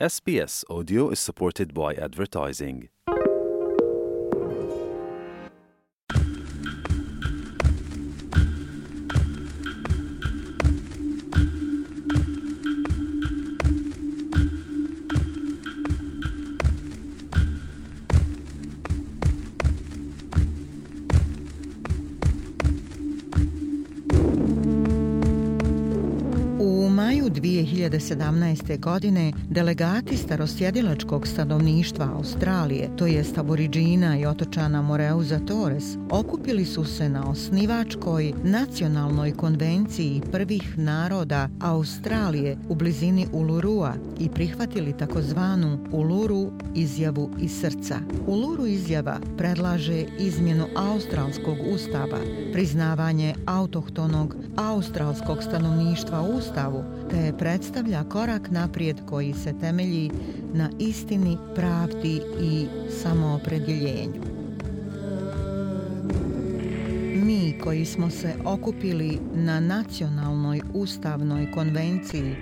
[0.00, 2.88] SBS Audio is supported by advertising.
[27.44, 28.80] 2017.
[28.80, 37.08] godine delegati starosjedilačkog stanovništva Australije, to jest aboriđina i otočana Moreuza Torres, okupili su se
[37.08, 47.30] na osnivačkoj nacionalnoj konvenciji prvih naroda Australije u blizini Ulurua i prihvatili takozvanu Uluru izjavu
[47.40, 47.98] iz srca.
[48.26, 52.18] Uluru izjava predlaže izmjenu australskog ustava,
[52.52, 60.10] priznavanje autohtonog australskog stanovništva u ustavu, te predstavlja korak naprijed koji se temelji
[60.52, 62.66] na istini, pravdi i
[63.02, 64.20] samoopredjeljenju.
[67.14, 72.36] Mi koji smo se okupili na nacionalnoj ustavnoj konvenciji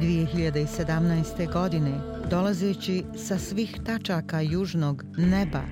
[0.00, 1.52] 2017.
[1.52, 5.62] godine, dolazeći sa svih tačaka južnog neba,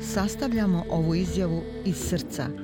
[0.00, 2.46] sastavljamo ovu izjavu iz srca–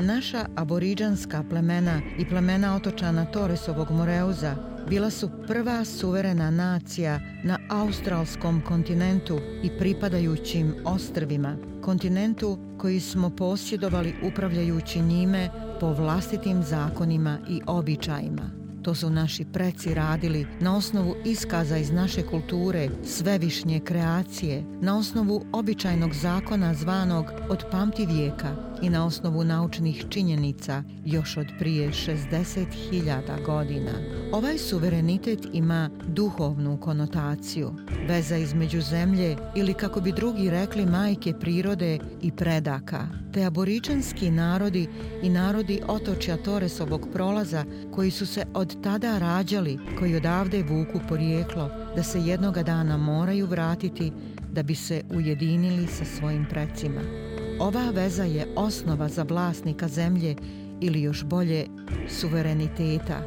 [0.00, 8.62] Naša aboriđanska plemena i plemena otočana Torresovog Moreuza bila su prva suverena nacija na australskom
[8.68, 18.50] kontinentu i pripadajućim ostrvima, kontinentu koji smo posjedovali upravljajući njime po vlastitim zakonima i običajima.
[18.82, 25.44] To su naši preci radili na osnovu iskaza iz naše kulture, svevišnje kreacije, na osnovu
[25.52, 33.44] običajnog zakona zvanog od pamti vijeka i na osnovu naučnih činjenica još od prije 60.000
[33.46, 33.92] godina.
[34.32, 37.72] Ovaj suverenitet ima duhovnu konotaciju,
[38.08, 44.88] veza između zemlje ili kako bi drugi rekli majke prirode i predaka, te aboričanski narodi
[45.22, 51.70] i narodi otočja Toresovog prolaza koji su se od tada rađali, koji odavde vuku porijeklo,
[51.96, 54.12] da se jednoga dana moraju vratiti
[54.52, 57.27] da bi se ujedinili sa svojim precima.
[57.60, 60.36] Ova veza je osnova za vlasnika zemlje
[60.80, 61.66] ili još bolje
[62.08, 63.22] suvereniteta.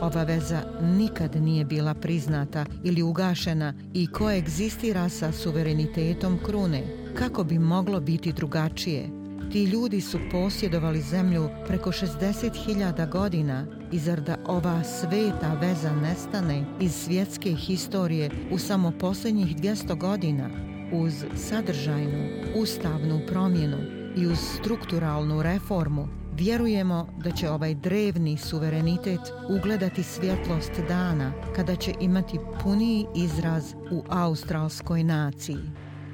[0.00, 6.82] Ova veza nikad nije bila priznata ili ugašena i koegzistira sa suverenitetom krune.
[7.14, 9.08] Kako bi moglo biti drugačije?
[9.52, 16.64] Ti ljudi su posjedovali zemlju preko 60.000 godina i zar da ova sveta veza nestane
[16.80, 23.78] iz svjetske historije u samo posljednjih 200 godina uz sadržajnu, ustavnu promjenu
[24.16, 26.08] i uz strukturalnu reformu
[26.38, 29.20] Vjerujemo da će ovaj drevni suverenitet
[29.58, 35.56] ugledati svjetlost dana kada će imati puniji izraz u australskoj naciji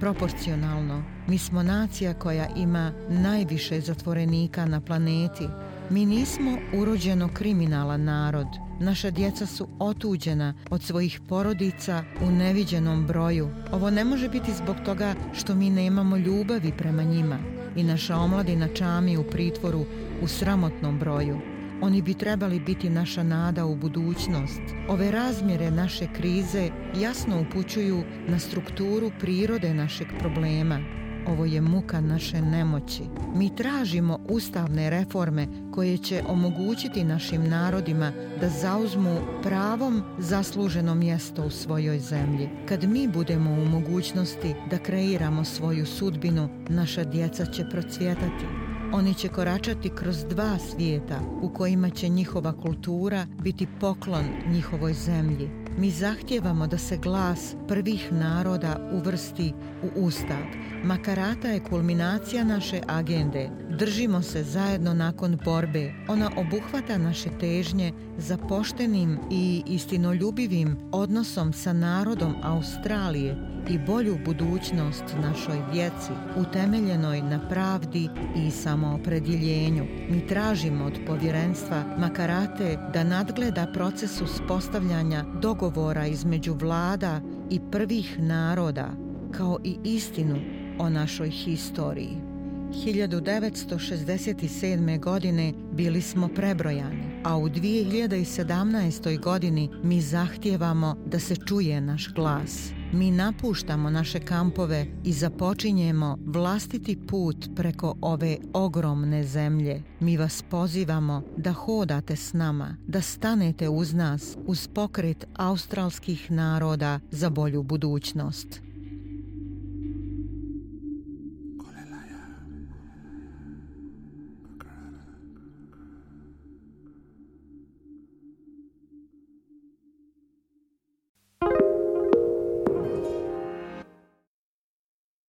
[0.00, 1.02] proporcionalno.
[1.26, 5.48] Mi smo nacija koja ima najviše zatvorenika na planeti.
[5.92, 8.46] Mi nismo urođeno kriminalan narod.
[8.80, 13.48] Naša djeca su otuđena od svojih porodica u neviđenom broju.
[13.72, 17.38] Ovo ne može biti zbog toga što mi nemamo ljubavi prema njima.
[17.76, 19.84] I naša omladina čami u pritvoru
[20.22, 21.38] u sramotnom broju.
[21.82, 24.62] Oni bi trebali biti naša nada u budućnost.
[24.88, 26.70] Ove razmjere naše krize
[27.00, 31.01] jasno upućuju na strukturu prirode našeg problema.
[31.26, 33.02] Ovo je muka naše nemoći.
[33.34, 41.50] Mi tražimo ustavne reforme koje će omogućiti našim narodima da zauzmu pravom zasluženo mjesto u
[41.50, 42.48] svojoj zemlji.
[42.68, 48.46] Kad mi budemo u mogućnosti da kreiramo svoju sudbinu, naša djeca će procvjetati.
[48.92, 55.61] Oni će koračati kroz dva svijeta u kojima će njihova kultura biti poklon njihovoj zemlji.
[55.78, 59.52] Mi zahtjevamo da se glas prvih naroda uvrsti
[59.82, 60.44] u ustav.
[60.84, 63.61] Makarata je kulminacija naše agende.
[63.78, 65.92] Držimo se zajedno nakon borbe.
[66.08, 73.36] Ona obuhvata naše težnje za poštenim i istinoljubivim odnosom sa narodom Australije
[73.70, 79.84] i bolju budućnost našoj djeci, utemeljenoj na pravdi i samoopredjeljenju.
[80.10, 87.20] Mi tražimo od povjerenstva Makarate da nadgleda proces uspostavljanja dogovora između vlada
[87.50, 88.88] i prvih naroda,
[89.30, 90.36] kao i istinu
[90.78, 92.31] o našoj historiji.
[92.72, 95.00] 1967.
[95.00, 99.20] godine bili smo prebrojani, a u 2017.
[99.20, 102.72] godini mi zahtijevamo da se čuje naš glas.
[102.92, 109.82] mi napuštamo naše kampove i započinjemo vlastiti put preko ove ogromne zemlje.
[110.00, 117.00] Mi vas pozivamo da hodate s nama, da stanete uz nas, uz pokret australskih naroda
[117.10, 118.71] za bolju budućnost.